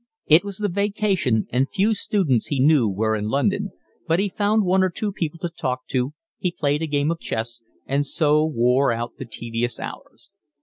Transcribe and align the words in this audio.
It 0.25 0.43
was 0.43 0.57
the 0.57 0.67
vacation 0.67 1.45
and 1.51 1.69
few 1.69 1.93
students 1.93 2.47
he 2.47 2.59
knew 2.59 2.89
were 2.89 3.15
in 3.15 3.25
London, 3.29 3.69
but 4.07 4.17
he 4.19 4.29
found 4.29 4.65
one 4.65 4.81
or 4.81 4.89
two 4.89 5.11
people 5.11 5.37
to 5.41 5.47
talk 5.47 5.85
to, 5.89 6.13
he 6.39 6.49
played 6.51 6.81
a 6.81 6.87
game 6.87 7.11
of 7.11 7.19
chess, 7.19 7.61
and 7.85 8.03
so 8.03 8.43
wore 8.43 8.91
out 8.91 9.17
the 9.19 9.25
tedious 9.25 9.79
hours. 9.79 10.31